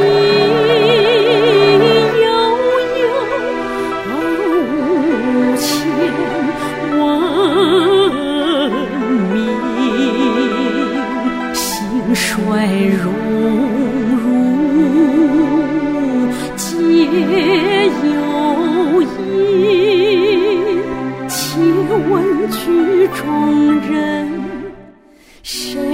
[0.00, 0.04] 意
[2.22, 2.26] 悠
[3.00, 3.02] 悠，
[4.10, 4.14] 五
[5.56, 5.66] 千
[6.98, 7.00] 文
[9.32, 9.38] 明，
[11.54, 11.60] 兴
[12.14, 12.24] 衰
[13.02, 13.04] 荣
[14.16, 14.24] 辱
[16.56, 16.64] 皆
[18.06, 18.08] 有
[19.02, 19.04] 因。
[21.28, 21.36] 且
[22.08, 22.12] 问
[22.50, 22.58] 剧
[23.08, 23.20] 中
[23.90, 23.90] 人，
[25.42, 25.89] 谁？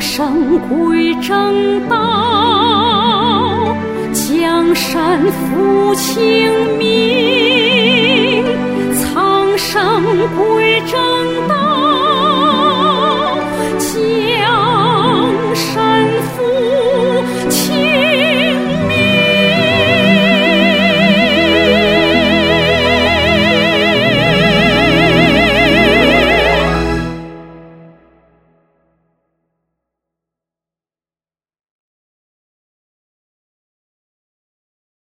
[0.00, 1.96] 生归正道，
[4.12, 8.44] 江山复清明，
[8.94, 10.02] 苍生
[10.36, 11.00] 归正